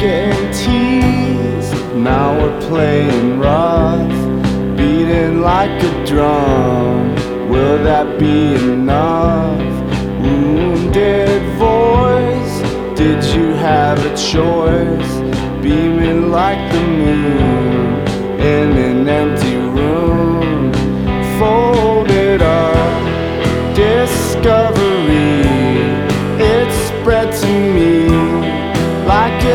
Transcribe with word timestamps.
getting 0.00 0.50
teased. 0.50 1.74
Now 1.94 2.32
we're 2.40 2.60
playing 2.68 3.38
rough, 3.38 4.08
beating 4.74 5.42
like 5.42 5.82
a 5.82 6.06
drum. 6.06 7.14
Will 7.50 7.84
that 7.84 8.18
be 8.18 8.54
enough? 8.54 9.60
Wounded 10.22 11.42
voice, 11.58 12.56
did 12.98 13.22
you 13.34 13.52
have 13.52 13.98
a 14.06 14.16
choice? 14.16 15.12
Beaming 15.62 16.30
like 16.30 16.72
the 16.72 16.80
moon 16.80 18.08
in 18.40 18.68
an 18.88 19.08
empty 19.08 19.59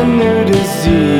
new 0.06 0.44
disease. 0.44 1.15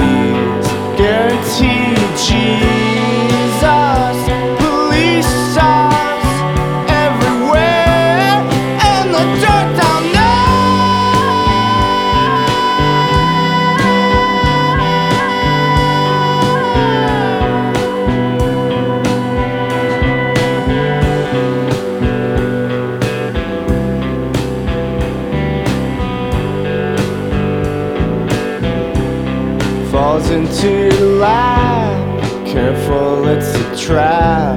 Into 30.30 30.68
your 30.68 31.18
lap. 31.18 32.46
Careful, 32.46 33.28
it's 33.28 33.54
a 33.54 33.86
trap. 33.86 34.56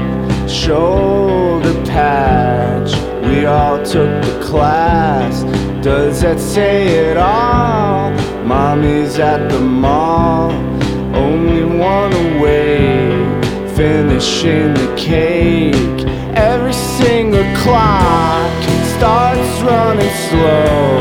Shoulder 0.49 1.73
patch. 1.85 2.91
We 3.25 3.45
all 3.45 3.77
took 3.77 4.23
the 4.23 4.39
class. 4.43 5.43
Does 5.83 6.21
that 6.21 6.39
say 6.39 6.87
it 7.09 7.17
all? 7.17 8.11
Mommy's 8.45 9.19
at 9.19 9.49
the 9.49 9.59
mall. 9.59 10.51
Only 11.15 11.63
one 11.63 12.13
awake. 12.13 13.45
Finishing 13.75 14.73
the 14.73 14.95
cake. 14.97 16.05
Every 16.35 16.73
single 16.73 17.45
clock 17.57 18.63
starts 18.97 19.61
running 19.61 20.13
slow. 20.29 20.98